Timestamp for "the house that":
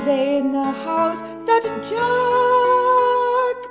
0.51-1.61